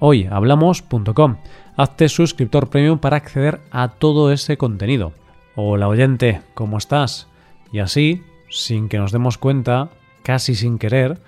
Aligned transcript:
hoyhablamos.com. 0.00 1.36
Hazte 1.76 2.08
suscriptor 2.08 2.68
premium 2.68 2.98
para 2.98 3.16
acceder 3.16 3.60
a 3.70 3.88
todo 3.88 4.32
ese 4.32 4.56
contenido. 4.56 5.12
Hola 5.54 5.88
oyente, 5.88 6.40
¿cómo 6.54 6.78
estás? 6.78 7.28
Y 7.72 7.78
así, 7.78 8.22
sin 8.48 8.88
que 8.88 8.98
nos 8.98 9.12
demos 9.12 9.38
cuenta, 9.38 9.90
casi 10.24 10.54
sin 10.54 10.78
querer, 10.78 11.18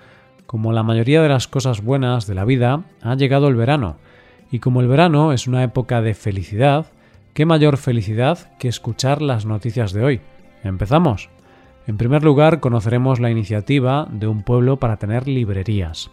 como 0.45 0.73
la 0.73 0.83
mayoría 0.83 1.21
de 1.21 1.29
las 1.29 1.47
cosas 1.47 1.81
buenas 1.81 2.27
de 2.27 2.35
la 2.35 2.45
vida, 2.45 2.83
ha 3.01 3.15
llegado 3.15 3.47
el 3.47 3.55
verano. 3.55 3.95
Y 4.51 4.59
como 4.59 4.81
el 4.81 4.87
verano 4.87 5.33
es 5.33 5.47
una 5.47 5.63
época 5.63 6.01
de 6.01 6.13
felicidad, 6.13 6.87
¿qué 7.33 7.45
mayor 7.45 7.77
felicidad 7.77 8.55
que 8.59 8.67
escuchar 8.67 9.21
las 9.21 9.45
noticias 9.45 9.93
de 9.93 10.03
hoy? 10.03 10.21
¿Empezamos? 10.63 11.29
En 11.87 11.97
primer 11.97 12.23
lugar, 12.23 12.59
conoceremos 12.59 13.19
la 13.19 13.31
iniciativa 13.31 14.07
de 14.11 14.27
un 14.27 14.43
pueblo 14.43 14.77
para 14.77 14.97
tener 14.97 15.27
librerías. 15.27 16.11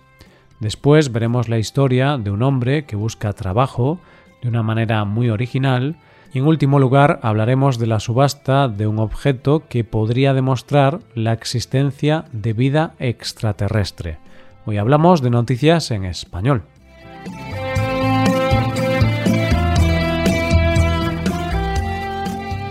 Después 0.61 1.11
veremos 1.11 1.49
la 1.49 1.59
historia 1.59 2.19
de 2.19 2.31
un 2.31 2.43
hombre 2.43 2.85
que 2.85 2.95
busca 2.95 3.33
trabajo 3.33 3.99
de 4.43 4.49
una 4.49 4.63
manera 4.63 5.07
muy 5.07 5.31
original 5.31 5.97
y 6.35 6.39
en 6.39 6.47
último 6.47 6.79
lugar 6.79 7.19
hablaremos 7.23 7.79
de 7.79 7.87
la 7.87 7.99
subasta 7.99 8.69
de 8.69 8.87
un 8.87 8.99
objeto 8.99 9.65
que 9.69 9.85
podría 9.85 10.35
demostrar 10.35 11.01
la 11.15 11.33
existencia 11.33 12.27
de 12.33 12.53
vida 12.53 12.95
extraterrestre. 12.99 14.19
Hoy 14.67 14.77
hablamos 14.77 15.23
de 15.23 15.31
noticias 15.31 15.91
en 15.91 16.05
español. 16.05 16.63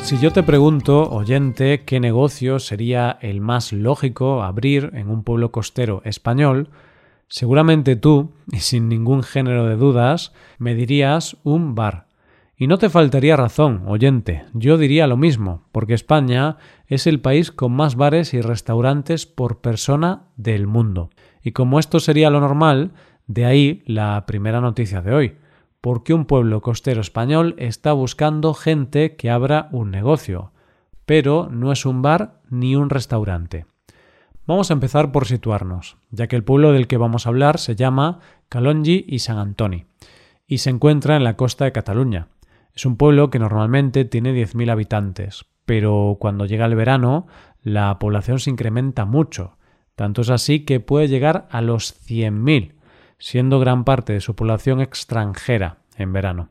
Si 0.03 0.17
yo 0.19 0.31
te 0.31 0.43
pregunto, 0.43 1.09
oyente, 1.09 1.81
qué 1.85 1.99
negocio 1.99 2.59
sería 2.59 3.17
el 3.21 3.41
más 3.41 3.73
lógico 3.73 4.43
abrir 4.43 4.91
en 4.93 5.09
un 5.09 5.23
pueblo 5.23 5.51
costero 5.51 6.01
español, 6.05 6.69
Seguramente 7.29 7.95
tú, 7.95 8.33
y 8.51 8.57
sin 8.59 8.89
ningún 8.89 9.23
género 9.23 9.65
de 9.67 9.77
dudas, 9.77 10.33
me 10.57 10.75
dirías 10.75 11.37
un 11.43 11.75
bar. 11.75 12.07
Y 12.57 12.67
no 12.67 12.77
te 12.77 12.89
faltaría 12.89 13.37
razón, 13.37 13.83
oyente, 13.87 14.43
yo 14.53 14.77
diría 14.77 15.07
lo 15.07 15.15
mismo, 15.15 15.63
porque 15.71 15.93
España 15.93 16.57
es 16.87 17.07
el 17.07 17.21
país 17.21 17.53
con 17.53 17.71
más 17.71 17.95
bares 17.95 18.33
y 18.33 18.41
restaurantes 18.41 19.25
por 19.25 19.61
persona 19.61 20.23
del 20.35 20.67
mundo. 20.67 21.09
Y 21.41 21.53
como 21.53 21.79
esto 21.79 22.01
sería 22.01 22.29
lo 22.29 22.41
normal, 22.41 22.91
de 23.27 23.45
ahí 23.45 23.81
la 23.85 24.25
primera 24.25 24.59
noticia 24.59 25.01
de 25.01 25.13
hoy, 25.13 25.37
porque 25.79 26.13
un 26.13 26.25
pueblo 26.25 26.59
costero 26.59 26.99
español 26.99 27.55
está 27.59 27.93
buscando 27.93 28.53
gente 28.53 29.15
que 29.15 29.29
abra 29.29 29.69
un 29.71 29.89
negocio, 29.91 30.51
pero 31.05 31.47
no 31.49 31.71
es 31.71 31.85
un 31.85 32.01
bar 32.01 32.41
ni 32.49 32.75
un 32.75 32.89
restaurante. 32.89 33.65
Vamos 34.49 34.71
a 34.71 34.73
empezar 34.73 35.11
por 35.11 35.27
situarnos, 35.27 35.97
ya 36.09 36.25
que 36.25 36.35
el 36.35 36.43
pueblo 36.43 36.71
del 36.71 36.87
que 36.87 36.97
vamos 36.97 37.27
a 37.27 37.29
hablar 37.29 37.59
se 37.59 37.75
llama 37.75 38.17
Calongi 38.49 39.05
y 39.07 39.19
San 39.19 39.37
Antoni, 39.37 39.85
y 40.47 40.57
se 40.57 40.71
encuentra 40.71 41.15
en 41.15 41.23
la 41.23 41.35
costa 41.35 41.65
de 41.65 41.71
Cataluña. 41.71 42.29
Es 42.73 42.83
un 42.87 42.97
pueblo 42.97 43.29
que 43.29 43.37
normalmente 43.37 44.05
tiene 44.05 44.33
10.000 44.33 44.71
habitantes, 44.71 45.45
pero 45.67 46.17
cuando 46.19 46.47
llega 46.47 46.65
el 46.65 46.73
verano 46.73 47.27
la 47.61 47.99
población 47.99 48.39
se 48.39 48.49
incrementa 48.49 49.05
mucho, 49.05 49.55
tanto 49.95 50.21
es 50.21 50.31
así 50.31 50.65
que 50.65 50.79
puede 50.79 51.07
llegar 51.07 51.47
a 51.51 51.61
los 51.61 51.93
100.000, 52.09 52.73
siendo 53.19 53.59
gran 53.59 53.83
parte 53.83 54.13
de 54.13 54.19
su 54.19 54.35
población 54.35 54.81
extranjera 54.81 55.77
en 55.95 56.11
verano. 56.11 56.49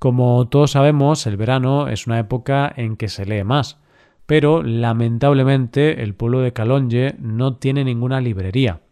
Como 0.00 0.48
todos 0.48 0.72
sabemos, 0.72 1.24
el 1.28 1.36
verano 1.36 1.86
es 1.86 2.08
una 2.08 2.18
época 2.18 2.72
en 2.76 2.96
que 2.96 3.06
se 3.06 3.26
lee 3.26 3.44
más, 3.44 3.78
pero 4.28 4.62
lamentablemente 4.62 6.02
el 6.02 6.14
pueblo 6.14 6.40
de 6.40 6.52
Calonge 6.52 7.16
no 7.18 7.56
tiene 7.56 7.82
ninguna 7.82 8.20
librería. 8.20 8.82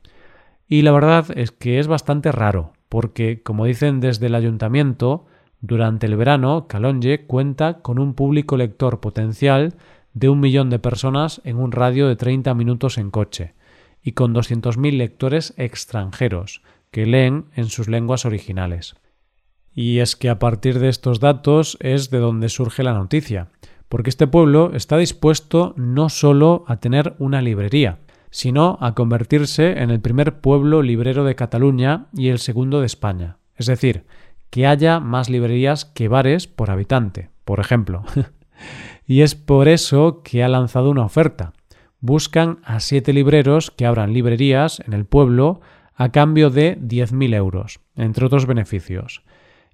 Y 0.66 0.80
la 0.80 0.92
verdad 0.92 1.26
es 1.36 1.50
que 1.50 1.78
es 1.78 1.88
bastante 1.88 2.32
raro, 2.32 2.72
porque, 2.88 3.42
como 3.42 3.66
dicen 3.66 4.00
desde 4.00 4.28
el 4.28 4.34
ayuntamiento, 4.34 5.26
durante 5.60 6.06
el 6.06 6.16
verano 6.16 6.66
Calonge 6.69 7.26
cuenta 7.26 7.82
con 7.82 7.98
un 7.98 8.14
público 8.14 8.56
lector 8.56 9.00
potencial 9.00 9.74
de 10.14 10.30
un 10.30 10.41
millón 10.41 10.70
de 10.70 10.78
personas 10.78 11.42
en 11.44 11.58
un 11.58 11.70
radio 11.70 12.08
de 12.08 12.16
30 12.16 12.54
minutos 12.54 12.97
en 12.97 13.10
coche, 13.10 13.53
y 14.03 14.12
con 14.12 14.34
200.000 14.34 14.97
lectores 14.97 15.53
extranjeros, 15.58 16.62
que 16.91 17.04
leen 17.04 17.44
en 17.54 17.66
sus 17.66 17.88
lenguas 17.88 18.24
originales. 18.24 18.94
Y 19.74 19.98
es 19.98 20.16
que 20.16 20.30
a 20.30 20.38
partir 20.38 20.78
de 20.78 20.88
estos 20.88 21.20
datos 21.20 21.76
es 21.80 22.08
de 22.08 22.20
donde 22.20 22.48
surge 22.48 22.82
la 22.82 22.94
noticia, 22.94 23.48
porque 23.88 24.10
este 24.10 24.26
pueblo 24.26 24.72
está 24.74 24.97
dispuesto 24.97 25.74
no 25.76 26.08
solo 26.08 26.64
a 26.66 26.76
tener 26.76 27.14
una 27.19 27.42
librería, 27.42 27.98
sino 28.30 28.78
a 28.80 28.94
convertirse 28.94 29.82
en 29.82 29.91
el 29.91 30.00
primer 30.00 30.41
pueblo 30.41 30.82
librero 30.82 31.24
de 31.24 31.36
Cataluña 31.36 32.06
y 32.12 32.28
el 32.28 32.38
segundo 32.38 32.80
de 32.80 32.86
España. 32.86 33.38
Es 33.56 33.66
decir, 33.66 34.04
que 34.50 34.66
haya 34.66 35.00
más 35.00 35.30
librerías 35.30 35.84
que 35.84 36.08
bares 36.08 36.47
por 36.47 36.70
habitante, 36.70 37.30
por 37.44 37.60
ejemplo. 37.60 38.04
y 39.06 39.22
es 39.22 39.34
por 39.34 39.69
eso 39.69 40.22
que 40.22 40.42
ha 40.42 40.48
lanzado 40.48 40.91
una 40.91 41.04
oferta. 41.04 41.53
Buscan 42.00 42.58
a 42.64 42.80
siete 42.80 43.12
libreros 43.12 43.70
que 43.70 43.86
abran 43.86 44.12
librerías 44.12 44.80
en 44.86 44.92
el 44.92 45.06
pueblo 45.06 45.60
a 45.94 46.10
cambio 46.10 46.50
de 46.50 46.78
10.000 46.78 47.34
euros, 47.34 47.80
entre 47.94 48.26
otros 48.26 48.47
beneficios. 48.47 49.22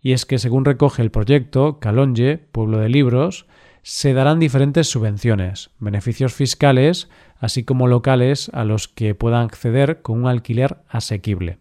Y 0.01 0.13
es 0.13 0.27
que 0.27 0.39
según 0.39 0.65
recoge 0.65 1.03
el 1.03 1.11
proyecto, 1.11 1.79
Calonge, 1.81 2.39
Pueblo 2.39 2.79
de 2.79 2.89
Libros, 2.89 3.47
se 3.83 4.15
darán 4.15 4.39
diferentes 4.39 4.89
subvenciones, 4.89 5.71
beneficios 5.79 6.35
fiscales, 6.35 7.09
así 7.39 7.65
como 7.65 7.89
locales 7.89 8.51
a 8.55 8.65
los 8.65 8.89
que 8.89 9.15
puedan 9.15 9.45
acceder 9.45 10.03
con 10.03 10.21
un 10.21 10.29
alquiler 10.29 10.79
asequible. 10.89 11.59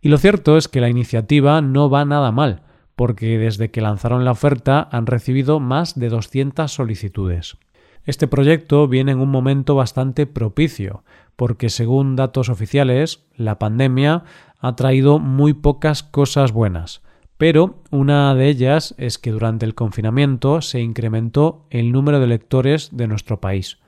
Y 0.00 0.08
lo 0.08 0.18
cierto 0.18 0.56
es 0.56 0.68
que 0.68 0.80
la 0.80 0.88
iniciativa 0.88 1.60
no 1.62 1.88
va 1.88 2.04
nada 2.04 2.32
mal, 2.32 2.62
porque 2.96 3.38
desde 3.38 3.70
que 3.70 3.80
lanzaron 3.80 4.24
la 4.24 4.32
oferta 4.32 4.88
han 4.90 5.06
recibido 5.06 5.60
más 5.60 5.98
de 5.98 6.08
200 6.08 6.72
solicitudes. 6.72 7.56
Este 8.04 8.26
proyecto 8.26 8.88
viene 8.88 9.12
en 9.12 9.18
un 9.18 9.30
momento 9.30 9.74
bastante 9.74 10.26
propicio, 10.26 11.04
porque 11.34 11.68
según 11.68 12.16
datos 12.16 12.48
oficiales, 12.48 13.26
la 13.36 13.58
pandemia 13.58 14.24
ha 14.60 14.76
traído 14.76 15.18
muy 15.18 15.54
pocas 15.54 16.02
cosas 16.02 16.52
buenas, 16.52 17.02
pero 17.38 17.82
una 17.90 18.34
de 18.34 18.48
ellas 18.48 18.94
es 18.98 19.18
que 19.18 19.30
durante 19.30 19.66
el 19.66 19.74
confinamiento 19.74 20.62
se 20.62 20.80
incrementó 20.80 21.66
el 21.70 21.92
número 21.92 22.18
de 22.18 22.26
lectores 22.26 22.90
de 22.92 23.06
nuestro 23.06 23.40
país. 23.40 23.78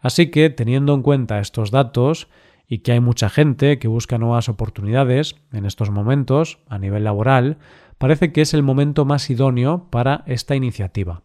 Así 0.00 0.30
que, 0.30 0.50
teniendo 0.50 0.94
en 0.94 1.02
cuenta 1.02 1.38
estos 1.38 1.70
datos 1.70 2.28
y 2.66 2.78
que 2.78 2.92
hay 2.92 3.00
mucha 3.00 3.28
gente 3.28 3.78
que 3.78 3.88
busca 3.88 4.18
nuevas 4.18 4.48
oportunidades 4.48 5.36
en 5.52 5.64
estos 5.64 5.90
momentos 5.90 6.58
a 6.68 6.78
nivel 6.78 7.04
laboral, 7.04 7.58
parece 7.98 8.32
que 8.32 8.42
es 8.42 8.52
el 8.52 8.62
momento 8.62 9.04
más 9.04 9.30
idóneo 9.30 9.88
para 9.90 10.24
esta 10.26 10.56
iniciativa. 10.56 11.22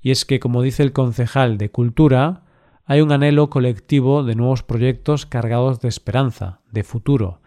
Y 0.00 0.10
es 0.10 0.24
que, 0.24 0.40
como 0.40 0.62
dice 0.62 0.82
el 0.82 0.92
concejal 0.92 1.58
de 1.58 1.70
Cultura, 1.70 2.42
hay 2.86 3.00
un 3.00 3.12
anhelo 3.12 3.50
colectivo 3.50 4.24
de 4.24 4.34
nuevos 4.34 4.62
proyectos 4.62 5.26
cargados 5.26 5.80
de 5.80 5.88
esperanza, 5.88 6.60
de 6.70 6.84
futuro, 6.84 7.40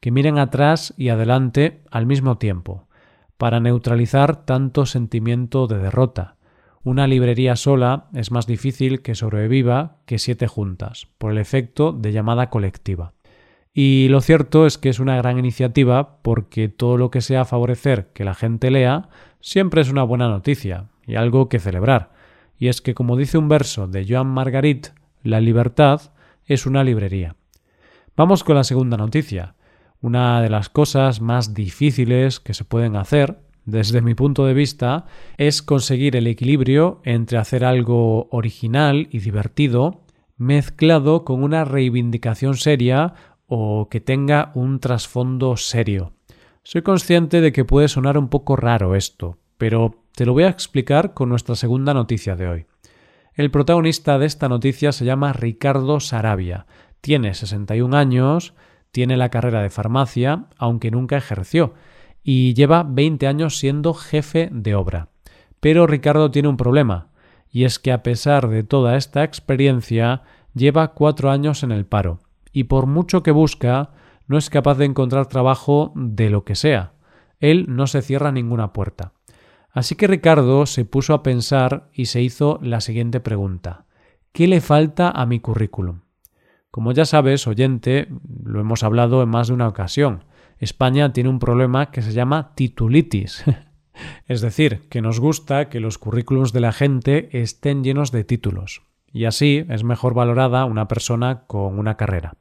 que 0.00 0.10
miren 0.10 0.38
atrás 0.38 0.94
y 0.96 1.08
adelante 1.08 1.82
al 1.90 2.06
mismo 2.06 2.38
tiempo 2.38 2.86
para 3.44 3.60
neutralizar 3.60 4.46
tanto 4.46 4.86
sentimiento 4.86 5.66
de 5.66 5.76
derrota. 5.76 6.36
Una 6.82 7.06
librería 7.06 7.56
sola 7.56 8.06
es 8.14 8.30
más 8.30 8.46
difícil 8.46 9.02
que 9.02 9.14
sobreviva 9.14 9.98
que 10.06 10.18
siete 10.18 10.46
juntas, 10.46 11.08
por 11.18 11.30
el 11.30 11.36
efecto 11.36 11.92
de 11.92 12.10
llamada 12.10 12.48
colectiva. 12.48 13.12
Y 13.74 14.08
lo 14.08 14.22
cierto 14.22 14.64
es 14.64 14.78
que 14.78 14.88
es 14.88 14.98
una 14.98 15.16
gran 15.16 15.38
iniciativa 15.38 16.22
porque 16.22 16.70
todo 16.70 16.96
lo 16.96 17.10
que 17.10 17.20
sea 17.20 17.44
favorecer 17.44 18.12
que 18.14 18.24
la 18.24 18.32
gente 18.32 18.70
lea 18.70 19.10
siempre 19.40 19.82
es 19.82 19.90
una 19.90 20.04
buena 20.04 20.30
noticia 20.30 20.86
y 21.06 21.16
algo 21.16 21.50
que 21.50 21.58
celebrar. 21.58 22.12
Y 22.58 22.68
es 22.68 22.80
que, 22.80 22.94
como 22.94 23.14
dice 23.14 23.36
un 23.36 23.50
verso 23.50 23.86
de 23.86 24.06
Joan 24.08 24.28
Margarit, 24.28 24.86
la 25.22 25.42
libertad 25.42 26.00
es 26.46 26.64
una 26.64 26.82
librería. 26.82 27.36
Vamos 28.16 28.42
con 28.42 28.56
la 28.56 28.64
segunda 28.64 28.96
noticia. 28.96 29.54
Una 30.04 30.42
de 30.42 30.50
las 30.50 30.68
cosas 30.68 31.22
más 31.22 31.54
difíciles 31.54 32.38
que 32.38 32.52
se 32.52 32.66
pueden 32.66 32.94
hacer, 32.94 33.38
desde 33.64 34.02
mi 34.02 34.14
punto 34.14 34.44
de 34.44 34.52
vista, 34.52 35.06
es 35.38 35.62
conseguir 35.62 36.14
el 36.14 36.26
equilibrio 36.26 37.00
entre 37.04 37.38
hacer 37.38 37.64
algo 37.64 38.28
original 38.30 39.08
y 39.10 39.20
divertido 39.20 40.02
mezclado 40.36 41.24
con 41.24 41.42
una 41.42 41.64
reivindicación 41.64 42.58
seria 42.58 43.14
o 43.46 43.88
que 43.90 44.02
tenga 44.02 44.52
un 44.54 44.78
trasfondo 44.78 45.56
serio. 45.56 46.12
Soy 46.64 46.82
consciente 46.82 47.40
de 47.40 47.52
que 47.52 47.64
puede 47.64 47.88
sonar 47.88 48.18
un 48.18 48.28
poco 48.28 48.56
raro 48.56 48.94
esto, 48.94 49.38
pero 49.56 50.02
Te 50.14 50.26
lo 50.26 50.34
voy 50.34 50.42
a 50.42 50.50
explicar 50.50 51.14
con 51.14 51.30
nuestra 51.30 51.54
segunda 51.54 51.94
noticia 51.94 52.36
de 52.36 52.46
hoy. 52.46 52.66
El 53.32 53.50
protagonista 53.50 54.18
de 54.18 54.26
esta 54.26 54.50
noticia 54.50 54.92
se 54.92 55.06
llama 55.06 55.32
Ricardo 55.32 55.98
Sarabia. 55.98 56.66
Tiene 57.00 57.32
61 57.32 57.96
años, 57.96 58.52
tiene 58.94 59.16
la 59.16 59.28
carrera 59.28 59.60
de 59.60 59.70
farmacia, 59.70 60.44
aunque 60.56 60.92
nunca 60.92 61.16
ejerció, 61.16 61.74
y 62.22 62.54
lleva 62.54 62.84
20 62.84 63.26
años 63.26 63.58
siendo 63.58 63.92
jefe 63.92 64.48
de 64.52 64.76
obra. 64.76 65.08
Pero 65.58 65.88
Ricardo 65.88 66.30
tiene 66.30 66.46
un 66.46 66.56
problema, 66.56 67.08
y 67.50 67.64
es 67.64 67.80
que 67.80 67.90
a 67.90 68.04
pesar 68.04 68.48
de 68.48 68.62
toda 68.62 68.96
esta 68.96 69.24
experiencia, 69.24 70.22
lleva 70.54 70.94
cuatro 70.94 71.32
años 71.32 71.64
en 71.64 71.72
el 71.72 71.86
paro, 71.86 72.20
y 72.52 72.64
por 72.64 72.86
mucho 72.86 73.24
que 73.24 73.32
busca, 73.32 73.90
no 74.28 74.38
es 74.38 74.48
capaz 74.48 74.76
de 74.76 74.84
encontrar 74.84 75.26
trabajo 75.26 75.92
de 75.96 76.30
lo 76.30 76.44
que 76.44 76.54
sea. 76.54 76.92
Él 77.40 77.66
no 77.68 77.88
se 77.88 78.00
cierra 78.00 78.30
ninguna 78.30 78.72
puerta. 78.72 79.12
Así 79.72 79.96
que 79.96 80.06
Ricardo 80.06 80.66
se 80.66 80.84
puso 80.84 81.14
a 81.14 81.24
pensar 81.24 81.90
y 81.92 82.06
se 82.06 82.22
hizo 82.22 82.60
la 82.62 82.80
siguiente 82.80 83.18
pregunta. 83.18 83.86
¿Qué 84.30 84.46
le 84.46 84.60
falta 84.60 85.10
a 85.10 85.26
mi 85.26 85.40
currículum? 85.40 86.03
Como 86.74 86.90
ya 86.90 87.04
sabes, 87.04 87.46
oyente, 87.46 88.08
lo 88.42 88.58
hemos 88.58 88.82
hablado 88.82 89.22
en 89.22 89.28
más 89.28 89.46
de 89.46 89.54
una 89.54 89.68
ocasión. 89.68 90.24
España 90.58 91.12
tiene 91.12 91.28
un 91.28 91.38
problema 91.38 91.92
que 91.92 92.02
se 92.02 92.12
llama 92.12 92.56
titulitis. 92.56 93.44
es 94.26 94.40
decir, 94.40 94.88
que 94.88 95.00
nos 95.00 95.20
gusta 95.20 95.68
que 95.68 95.78
los 95.78 95.98
currículums 95.98 96.52
de 96.52 96.58
la 96.58 96.72
gente 96.72 97.28
estén 97.40 97.84
llenos 97.84 98.10
de 98.10 98.24
títulos. 98.24 98.82
Y 99.12 99.26
así 99.26 99.64
es 99.68 99.84
mejor 99.84 100.14
valorada 100.14 100.64
una 100.64 100.88
persona 100.88 101.44
con 101.46 101.78
una 101.78 101.96
carrera. 101.96 102.34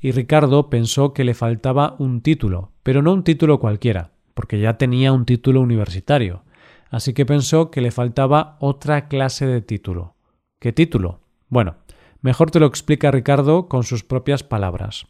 Y 0.00 0.12
Ricardo 0.12 0.70
pensó 0.70 1.12
que 1.12 1.24
le 1.24 1.34
faltaba 1.34 1.96
un 1.98 2.20
título, 2.20 2.70
pero 2.84 3.02
no 3.02 3.12
un 3.12 3.24
título 3.24 3.58
cualquiera, 3.58 4.12
porque 4.34 4.60
ya 4.60 4.78
tenía 4.78 5.12
un 5.12 5.24
título 5.24 5.60
universitario 5.60 6.44
así 6.92 7.14
que 7.14 7.26
pensó 7.26 7.70
que 7.70 7.80
le 7.80 7.90
faltaba 7.90 8.58
otra 8.60 9.08
clase 9.08 9.46
de 9.46 9.62
título. 9.62 10.14
¿Qué 10.60 10.72
título? 10.72 11.20
Bueno, 11.48 11.76
mejor 12.22 12.50
te 12.50 12.58
lo 12.58 12.66
explica 12.66 13.10
Ricardo 13.10 13.68
con 13.68 13.82
sus 13.82 14.04
propias 14.04 14.42
palabras. 14.42 15.06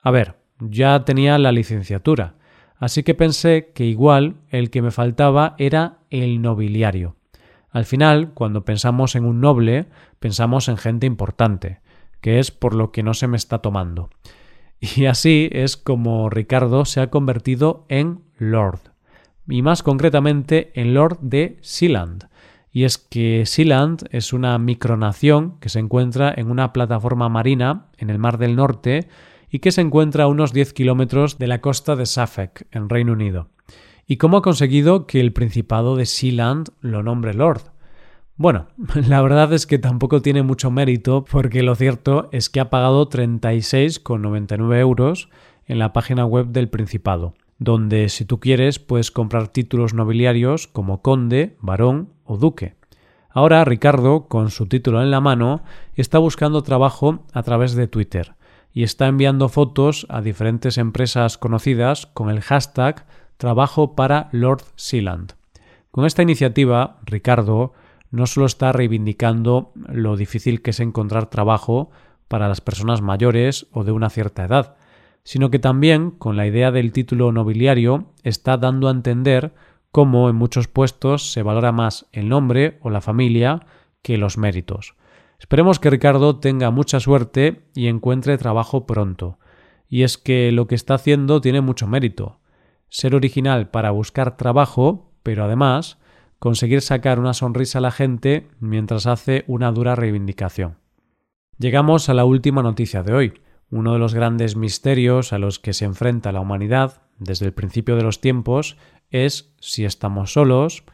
A 0.00 0.10
ver, 0.10 0.36
ya 0.60 1.04
tenía 1.04 1.38
la 1.38 1.52
licenciatura, 1.52 2.34
así 2.76 3.02
que 3.02 3.14
pensé 3.14 3.72
que 3.74 3.84
igual 3.84 4.36
el 4.50 4.68
que 4.68 4.82
me 4.82 4.90
faltaba 4.90 5.54
era 5.58 6.00
el 6.10 6.42
nobiliario. 6.42 7.16
Al 7.70 7.86
final, 7.86 8.34
cuando 8.34 8.64
pensamos 8.64 9.16
en 9.16 9.24
un 9.24 9.40
noble, 9.40 9.86
pensamos 10.20 10.68
en 10.68 10.76
gente 10.76 11.06
importante, 11.06 11.80
que 12.20 12.38
es 12.38 12.50
por 12.50 12.74
lo 12.74 12.92
que 12.92 13.02
no 13.02 13.14
se 13.14 13.26
me 13.26 13.36
está 13.36 13.58
tomando. 13.58 14.10
Y 14.78 15.06
así 15.06 15.48
es 15.52 15.76
como 15.76 16.28
Ricardo 16.28 16.84
se 16.84 17.00
ha 17.00 17.08
convertido 17.08 17.86
en 17.88 18.20
Lord 18.36 18.94
y 19.48 19.62
más 19.62 19.82
concretamente 19.82 20.72
en 20.74 20.94
Lord 20.94 21.18
de 21.20 21.58
Sealand. 21.60 22.28
Y 22.74 22.82
es 22.82 22.98
que 22.98 23.46
Sealand 23.46 24.08
es 24.10 24.32
una 24.32 24.58
micronación 24.58 25.60
que 25.60 25.68
se 25.68 25.78
encuentra 25.78 26.34
en 26.36 26.50
una 26.50 26.72
plataforma 26.72 27.28
marina 27.28 27.86
en 27.98 28.10
el 28.10 28.18
Mar 28.18 28.36
del 28.36 28.56
Norte 28.56 29.06
y 29.48 29.60
que 29.60 29.70
se 29.70 29.80
encuentra 29.80 30.24
a 30.24 30.26
unos 30.26 30.52
10 30.52 30.72
kilómetros 30.72 31.38
de 31.38 31.46
la 31.46 31.60
costa 31.60 31.94
de 31.94 32.04
Suffolk, 32.04 32.66
en 32.72 32.88
Reino 32.88 33.12
Unido. 33.12 33.48
¿Y 34.08 34.16
cómo 34.16 34.38
ha 34.38 34.42
conseguido 34.42 35.06
que 35.06 35.20
el 35.20 35.32
Principado 35.32 35.94
de 35.94 36.04
Sealand 36.04 36.70
lo 36.80 37.04
nombre 37.04 37.32
Lord? 37.32 37.62
Bueno, 38.36 38.66
la 39.06 39.22
verdad 39.22 39.52
es 39.52 39.68
que 39.68 39.78
tampoco 39.78 40.20
tiene 40.20 40.42
mucho 40.42 40.72
mérito 40.72 41.24
porque 41.30 41.62
lo 41.62 41.76
cierto 41.76 42.28
es 42.32 42.50
que 42.50 42.58
ha 42.58 42.70
pagado 42.70 43.08
36,99 43.08 44.80
euros 44.80 45.28
en 45.66 45.78
la 45.78 45.92
página 45.92 46.26
web 46.26 46.48
del 46.48 46.68
Principado 46.68 47.34
donde 47.58 48.08
si 48.08 48.24
tú 48.24 48.40
quieres 48.40 48.78
puedes 48.80 49.12
comprar 49.12 49.48
títulos 49.48 49.94
nobiliarios 49.94 50.66
como 50.66 51.02
conde, 51.02 51.56
barón 51.60 52.13
o 52.24 52.36
duque. 52.36 52.76
Ahora 53.30 53.64
Ricardo, 53.64 54.28
con 54.28 54.50
su 54.50 54.66
título 54.66 55.02
en 55.02 55.10
la 55.10 55.20
mano, 55.20 55.62
está 55.94 56.18
buscando 56.18 56.62
trabajo 56.62 57.24
a 57.32 57.42
través 57.42 57.74
de 57.74 57.88
Twitter 57.88 58.34
y 58.72 58.82
está 58.82 59.06
enviando 59.06 59.48
fotos 59.48 60.06
a 60.08 60.20
diferentes 60.20 60.78
empresas 60.78 61.38
conocidas 61.38 62.06
con 62.06 62.30
el 62.30 62.40
hashtag 62.40 63.06
Trabajo 63.36 63.96
para 63.96 64.28
Lord 64.30 64.62
Sealand. 64.76 65.34
Con 65.90 66.04
esta 66.06 66.22
iniciativa, 66.22 66.98
Ricardo 67.04 67.72
no 68.10 68.26
solo 68.26 68.46
está 68.46 68.72
reivindicando 68.72 69.72
lo 69.74 70.16
difícil 70.16 70.62
que 70.62 70.70
es 70.70 70.80
encontrar 70.80 71.26
trabajo 71.26 71.90
para 72.28 72.48
las 72.48 72.60
personas 72.60 73.02
mayores 73.02 73.66
o 73.72 73.82
de 73.82 73.92
una 73.92 74.10
cierta 74.10 74.44
edad, 74.44 74.76
sino 75.24 75.50
que 75.50 75.58
también, 75.58 76.10
con 76.12 76.36
la 76.36 76.46
idea 76.46 76.70
del 76.70 76.92
título 76.92 77.32
nobiliario, 77.32 78.06
está 78.22 78.56
dando 78.56 78.88
a 78.88 78.92
entender 78.92 79.52
cómo 79.94 80.28
en 80.28 80.34
muchos 80.34 80.66
puestos 80.66 81.30
se 81.30 81.44
valora 81.44 81.70
más 81.70 82.06
el 82.10 82.28
nombre 82.28 82.78
o 82.82 82.90
la 82.90 83.00
familia 83.00 83.64
que 84.02 84.18
los 84.18 84.36
méritos. 84.36 84.96
Esperemos 85.38 85.78
que 85.78 85.88
Ricardo 85.88 86.40
tenga 86.40 86.72
mucha 86.72 86.98
suerte 86.98 87.68
y 87.76 87.86
encuentre 87.86 88.36
trabajo 88.36 88.86
pronto. 88.88 89.38
Y 89.88 90.02
es 90.02 90.18
que 90.18 90.50
lo 90.50 90.66
que 90.66 90.74
está 90.74 90.94
haciendo 90.94 91.40
tiene 91.40 91.60
mucho 91.60 91.86
mérito. 91.86 92.40
Ser 92.88 93.14
original 93.14 93.70
para 93.70 93.92
buscar 93.92 94.36
trabajo, 94.36 95.12
pero 95.22 95.44
además 95.44 95.98
conseguir 96.40 96.80
sacar 96.80 97.20
una 97.20 97.32
sonrisa 97.32 97.78
a 97.78 97.82
la 97.82 97.92
gente 97.92 98.48
mientras 98.58 99.06
hace 99.06 99.44
una 99.46 99.70
dura 99.70 99.94
reivindicación. 99.94 100.78
Llegamos 101.56 102.08
a 102.08 102.14
la 102.14 102.24
última 102.24 102.64
noticia 102.64 103.04
de 103.04 103.14
hoy. 103.14 103.34
Uno 103.70 103.92
de 103.92 104.00
los 104.00 104.12
grandes 104.12 104.56
misterios 104.56 105.32
a 105.32 105.38
los 105.38 105.60
que 105.60 105.72
se 105.72 105.84
enfrenta 105.84 106.32
la 106.32 106.40
humanidad 106.40 107.03
desde 107.24 107.46
el 107.46 107.52
principio 107.52 107.96
de 107.96 108.02
los 108.02 108.20
tiempos 108.20 108.76
es 109.10 109.52
si 109.60 109.84
estamos 109.84 110.32
solos, 110.32 110.84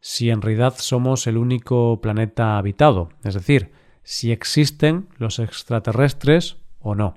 si 0.00 0.30
en 0.30 0.42
realidad 0.42 0.74
somos 0.78 1.26
el 1.26 1.36
único 1.36 2.00
planeta 2.00 2.58
habitado, 2.58 3.10
es 3.24 3.34
decir, 3.34 3.72
si 4.02 4.32
existen 4.32 5.08
los 5.18 5.38
extraterrestres 5.38 6.56
o 6.78 6.94
no. 6.94 7.16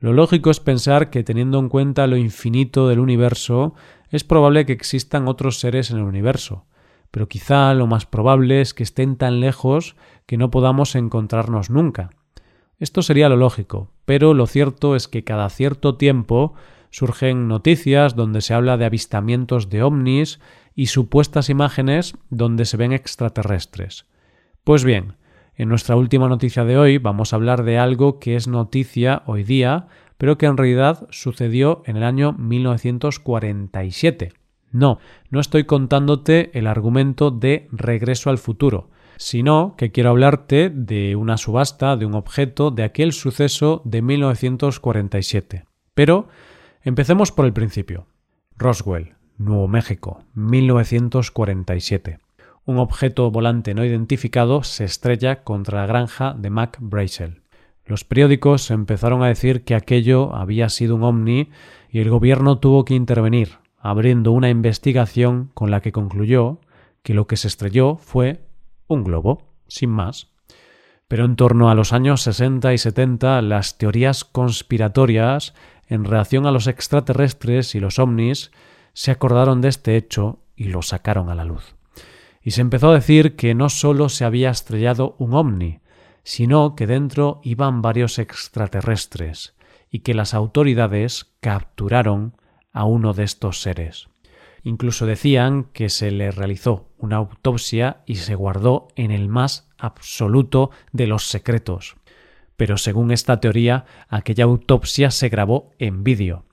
Lo 0.00 0.12
lógico 0.12 0.50
es 0.50 0.58
pensar 0.58 1.10
que 1.10 1.22
teniendo 1.22 1.58
en 1.60 1.68
cuenta 1.68 2.08
lo 2.08 2.16
infinito 2.16 2.88
del 2.88 2.98
universo, 2.98 3.74
es 4.10 4.24
probable 4.24 4.66
que 4.66 4.72
existan 4.72 5.28
otros 5.28 5.60
seres 5.60 5.90
en 5.90 5.98
el 5.98 6.04
universo, 6.04 6.66
pero 7.12 7.28
quizá 7.28 7.72
lo 7.74 7.86
más 7.86 8.04
probable 8.06 8.60
es 8.60 8.74
que 8.74 8.82
estén 8.82 9.16
tan 9.16 9.38
lejos 9.40 9.94
que 10.26 10.36
no 10.36 10.50
podamos 10.50 10.96
encontrarnos 10.96 11.70
nunca. 11.70 12.10
Esto 12.80 13.02
sería 13.02 13.28
lo 13.28 13.36
lógico, 13.36 13.92
pero 14.04 14.34
lo 14.34 14.48
cierto 14.48 14.96
es 14.96 15.06
que 15.06 15.22
cada 15.22 15.48
cierto 15.50 15.96
tiempo 15.96 16.54
surgen 16.92 17.48
noticias 17.48 18.14
donde 18.14 18.42
se 18.42 18.54
habla 18.54 18.76
de 18.76 18.84
avistamientos 18.84 19.68
de 19.70 19.82
ovnis 19.82 20.38
y 20.76 20.86
supuestas 20.86 21.50
imágenes 21.50 22.14
donde 22.30 22.66
se 22.66 22.76
ven 22.76 22.92
extraterrestres. 22.92 24.06
Pues 24.62 24.84
bien, 24.84 25.14
en 25.56 25.68
nuestra 25.68 25.96
última 25.96 26.28
noticia 26.28 26.64
de 26.64 26.78
hoy 26.78 26.98
vamos 26.98 27.32
a 27.32 27.36
hablar 27.36 27.64
de 27.64 27.78
algo 27.78 28.20
que 28.20 28.36
es 28.36 28.46
noticia 28.46 29.24
hoy 29.26 29.42
día, 29.42 29.88
pero 30.18 30.38
que 30.38 30.46
en 30.46 30.56
realidad 30.56 31.08
sucedió 31.10 31.82
en 31.86 31.96
el 31.96 32.04
año 32.04 32.34
1947. 32.34 34.34
No, 34.70 35.00
no 35.30 35.40
estoy 35.40 35.64
contándote 35.64 36.56
el 36.58 36.66
argumento 36.66 37.30
de 37.30 37.68
Regreso 37.72 38.28
al 38.30 38.38
futuro, 38.38 38.90
sino 39.16 39.74
que 39.76 39.92
quiero 39.92 40.10
hablarte 40.10 40.68
de 40.70 41.16
una 41.16 41.38
subasta 41.38 41.96
de 41.96 42.06
un 42.06 42.14
objeto 42.14 42.70
de 42.70 42.84
aquel 42.84 43.12
suceso 43.12 43.82
de 43.84 44.02
1947. 44.02 45.64
Pero 45.94 46.28
empecemos 46.84 47.32
por 47.32 47.46
el 47.46 47.52
principio. 47.52 48.06
Roswell, 48.56 49.14
Nuevo 49.38 49.68
México, 49.68 50.24
1947. 50.34 52.18
Un 52.64 52.78
objeto 52.78 53.30
volante 53.30 53.74
no 53.74 53.84
identificado 53.84 54.62
se 54.62 54.84
estrella 54.84 55.42
contra 55.42 55.80
la 55.80 55.86
granja 55.86 56.34
de 56.34 56.50
Mac 56.50 56.78
Brazel. 56.80 57.42
Los 57.84 58.04
periódicos 58.04 58.70
empezaron 58.70 59.22
a 59.22 59.28
decir 59.28 59.64
que 59.64 59.74
aquello 59.74 60.34
había 60.34 60.68
sido 60.68 60.94
un 60.94 61.02
ovni 61.02 61.50
y 61.90 61.98
el 61.98 62.10
gobierno 62.10 62.58
tuvo 62.58 62.84
que 62.84 62.94
intervenir, 62.94 63.58
abriendo 63.78 64.30
una 64.30 64.48
investigación 64.48 65.50
con 65.54 65.70
la 65.70 65.80
que 65.80 65.90
concluyó 65.90 66.60
que 67.02 67.14
lo 67.14 67.26
que 67.26 67.36
se 67.36 67.48
estrelló 67.48 67.96
fue 67.96 68.44
un 68.86 69.02
globo, 69.02 69.48
sin 69.66 69.90
más. 69.90 70.28
Pero 71.08 71.24
en 71.24 71.34
torno 71.36 71.68
a 71.68 71.74
los 71.74 71.92
años 71.92 72.22
60 72.22 72.72
y 72.72 72.78
70 72.78 73.42
las 73.42 73.76
teorías 73.76 74.24
conspiratorias 74.24 75.52
en 75.86 76.04
relación 76.04 76.46
a 76.46 76.50
los 76.50 76.66
extraterrestres 76.66 77.74
y 77.74 77.80
los 77.80 77.98
ovnis 77.98 78.50
se 78.92 79.10
acordaron 79.10 79.60
de 79.60 79.68
este 79.68 79.96
hecho 79.96 80.40
y 80.56 80.64
lo 80.64 80.82
sacaron 80.82 81.28
a 81.28 81.34
la 81.34 81.44
luz. 81.44 81.74
Y 82.42 82.52
se 82.52 82.60
empezó 82.60 82.90
a 82.90 82.94
decir 82.94 83.36
que 83.36 83.54
no 83.54 83.68
solo 83.68 84.08
se 84.08 84.24
había 84.24 84.50
estrellado 84.50 85.14
un 85.18 85.34
ovni, 85.34 85.80
sino 86.24 86.74
que 86.76 86.86
dentro 86.86 87.40
iban 87.42 87.82
varios 87.82 88.18
extraterrestres 88.18 89.54
y 89.90 90.00
que 90.00 90.14
las 90.14 90.34
autoridades 90.34 91.32
capturaron 91.40 92.36
a 92.72 92.84
uno 92.84 93.12
de 93.12 93.24
estos 93.24 93.60
seres. 93.60 94.08
Incluso 94.64 95.06
decían 95.06 95.64
que 95.72 95.88
se 95.88 96.10
le 96.10 96.30
realizó 96.30 96.88
una 96.98 97.16
autopsia 97.16 98.02
y 98.06 98.16
se 98.16 98.34
guardó 98.34 98.88
en 98.96 99.10
el 99.10 99.28
más 99.28 99.68
absoluto 99.76 100.70
de 100.92 101.08
los 101.08 101.26
secretos. 101.26 101.96
Pero 102.62 102.76
según 102.76 103.10
esta 103.10 103.40
teoría, 103.40 103.86
aquella 104.08 104.44
autopsia 104.44 105.10
se 105.10 105.28
grabó 105.28 105.72
en 105.80 106.04
vídeo. 106.04 106.44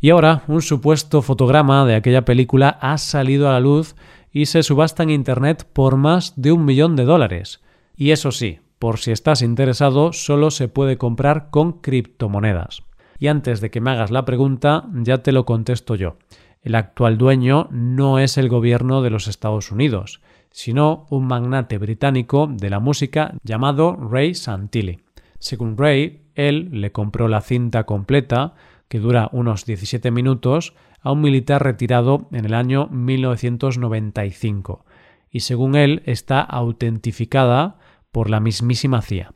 Y 0.00 0.08
ahora 0.08 0.42
un 0.48 0.62
supuesto 0.62 1.20
fotograma 1.20 1.84
de 1.84 1.96
aquella 1.96 2.24
película 2.24 2.78
ha 2.80 2.96
salido 2.96 3.46
a 3.46 3.52
la 3.52 3.60
luz 3.60 3.94
y 4.32 4.46
se 4.46 4.62
subasta 4.62 5.02
en 5.02 5.10
Internet 5.10 5.68
por 5.70 5.96
más 5.96 6.32
de 6.40 6.52
un 6.52 6.64
millón 6.64 6.96
de 6.96 7.04
dólares. 7.04 7.60
Y 7.94 8.12
eso 8.12 8.32
sí, 8.32 8.60
por 8.78 9.00
si 9.00 9.10
estás 9.10 9.42
interesado, 9.42 10.14
solo 10.14 10.50
se 10.50 10.68
puede 10.68 10.96
comprar 10.96 11.50
con 11.50 11.72
criptomonedas. 11.82 12.82
Y 13.18 13.26
antes 13.26 13.60
de 13.60 13.70
que 13.70 13.82
me 13.82 13.90
hagas 13.90 14.10
la 14.10 14.24
pregunta, 14.24 14.86
ya 14.94 15.18
te 15.18 15.30
lo 15.30 15.44
contesto 15.44 15.94
yo. 15.94 16.16
El 16.62 16.74
actual 16.74 17.18
dueño 17.18 17.68
no 17.70 18.18
es 18.18 18.38
el 18.38 18.48
gobierno 18.48 19.02
de 19.02 19.10
los 19.10 19.28
Estados 19.28 19.70
Unidos, 19.70 20.22
sino 20.52 21.06
un 21.10 21.26
magnate 21.26 21.76
británico 21.76 22.48
de 22.50 22.70
la 22.70 22.80
música 22.80 23.34
llamado 23.44 23.94
Ray 23.94 24.34
Santilli. 24.34 25.00
Según 25.40 25.76
Ray, 25.76 26.22
él 26.34 26.68
le 26.70 26.92
compró 26.92 27.26
la 27.26 27.40
cinta 27.40 27.84
completa, 27.84 28.54
que 28.88 29.00
dura 29.00 29.28
unos 29.32 29.64
17 29.64 30.10
minutos, 30.10 30.74
a 31.00 31.12
un 31.12 31.22
militar 31.22 31.64
retirado 31.64 32.28
en 32.30 32.44
el 32.44 32.54
año 32.54 32.86
1995, 32.88 34.84
y 35.30 35.40
según 35.40 35.74
él 35.74 36.02
está 36.04 36.40
autentificada 36.40 37.78
por 38.12 38.28
la 38.28 38.40
mismísima 38.40 39.00
CIA. 39.00 39.32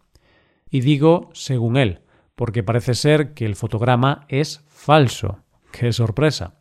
Y 0.71 0.81
digo 0.81 1.31
según 1.33 1.77
él, 1.77 2.01
porque 2.35 2.63
parece 2.63 2.95
ser 2.95 3.33
que 3.33 3.47
el 3.47 3.57
fotograma 3.57 4.27
es 4.29 4.63
falso. 4.69 5.39
¡Qué 5.73 5.93
sorpresa! 5.93 6.59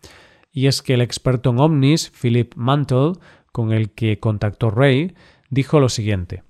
Y 0.52 0.68
es 0.68 0.82
que 0.82 0.94
el 0.94 1.02
experto 1.02 1.50
en 1.50 1.60
ovnis, 1.60 2.12
Philip 2.12 2.54
Mantle, 2.56 3.14
con 3.52 3.72
el 3.74 3.92
que 3.92 4.20
contactó 4.20 4.70
Ray, 4.70 5.16
dijo 5.50 5.80
lo 5.80 5.90
siguiente. 5.90 6.44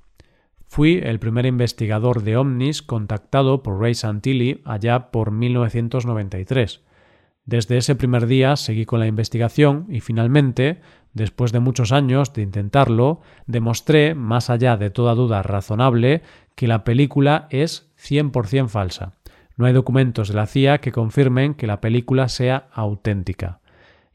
Fui 0.74 1.00
el 1.03 1.20
primer 1.20 1.46
investigador 1.46 2.24
de 2.24 2.36
ovnis 2.36 2.82
contactado 2.82 3.62
por 3.62 3.80
Ray 3.80 3.94
Santilli 3.94 4.63
allá 4.65 5.12
por 5.12 5.30
1993. 5.30 6.82
Desde 7.46 7.77
ese 7.77 7.94
primer 7.94 8.25
día 8.25 8.56
seguí 8.56 8.84
con 8.84 9.00
la 9.00 9.06
investigación 9.06 9.86
y 9.88 10.00
finalmente, 10.00 10.82
después 11.13 11.51
de 11.51 11.60
muchos 11.60 11.92
años 11.92 12.34
de 12.34 12.42
intentarlo, 12.42 13.22
demostré, 13.46 14.15
más 14.15 14.50
allá 14.50 14.75
de 14.75 14.89
toda 14.89 15.13
duda 15.13 15.44
razonable, 15.44 16.24
que 16.56 16.68
la 16.68 16.84
película 16.84 17.46
es 17.51 17.92
100% 18.00 18.68
falsa. 18.68 19.12
No 19.56 19.68
hay 19.68 19.74
documentos 19.74 20.30
de 20.30 20.34
la 20.34 20.48
CIA 20.48 20.80
que 20.80 20.92
confirmen 20.92 21.53
que 21.53 21.68
la 21.68 21.82
película 21.82 22.30
sea 22.30 22.70
auténtica. 22.74 23.60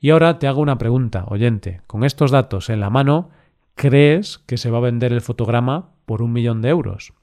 Y 0.01 0.11
ahora 0.11 0.41
te 0.41 0.49
hago 0.49 0.61
una 0.61 0.77
pregunta, 0.77 1.25
oyente. 1.29 1.83
Con 1.87 2.03
estos 2.03 2.33
datos 2.33 2.69
en 2.69 2.81
la 2.81 2.91
mano, 2.91 3.31
¿crees 3.79 4.39
que 4.39 4.57
se 4.57 4.71
va 4.71 4.79
a 4.79 4.83
vender 4.83 5.13
el 5.13 5.21
fotograma 5.21 5.91
por 6.05 6.21
un 6.21 6.33
millón 6.33 6.61
de 6.61 6.69
euros? 6.69 7.15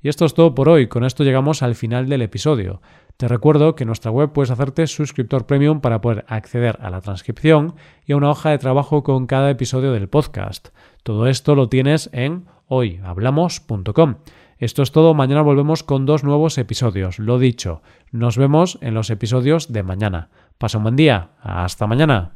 Y 0.00 0.08
esto 0.08 0.24
es 0.24 0.34
todo 0.34 0.54
por 0.54 0.68
hoy. 0.68 0.86
Con 0.86 1.04
esto 1.04 1.24
llegamos 1.24 1.62
al 1.62 1.74
final 1.74 2.08
del 2.08 2.22
episodio. 2.22 2.80
Te 3.16 3.26
recuerdo 3.26 3.74
que 3.74 3.82
en 3.82 3.88
nuestra 3.88 4.12
web 4.12 4.32
puedes 4.32 4.52
hacerte 4.52 4.86
suscriptor 4.86 5.46
premium 5.46 5.80
para 5.80 6.00
poder 6.00 6.24
acceder 6.28 6.78
a 6.80 6.90
la 6.90 7.00
transcripción 7.00 7.74
y 8.06 8.12
a 8.12 8.16
una 8.16 8.30
hoja 8.30 8.50
de 8.50 8.58
trabajo 8.58 9.02
con 9.02 9.26
cada 9.26 9.50
episodio 9.50 9.92
del 9.92 10.08
podcast. 10.08 10.68
Todo 11.02 11.26
esto 11.26 11.56
lo 11.56 11.68
tienes 11.68 12.08
en 12.12 12.46
hoyhablamos.com. 12.68 14.16
Esto 14.58 14.82
es 14.82 14.92
todo, 14.92 15.12
mañana 15.12 15.42
volvemos 15.42 15.82
con 15.82 16.06
dos 16.06 16.22
nuevos 16.22 16.56
episodios. 16.56 17.18
Lo 17.18 17.40
dicho, 17.40 17.82
nos 18.12 18.38
vemos 18.38 18.78
en 18.80 18.94
los 18.94 19.10
episodios 19.10 19.72
de 19.72 19.82
mañana. 19.82 20.30
Pasa 20.56 20.78
un 20.78 20.84
buen 20.84 20.96
día, 20.96 21.30
hasta 21.42 21.86
mañana. 21.88 22.32